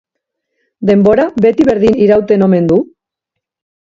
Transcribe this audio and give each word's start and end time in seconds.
Denbora 0.89 1.25
beti 1.45 1.67
berdin 1.67 1.99
irauten 2.05 2.47
omen 2.47 2.71
du? 2.73 2.79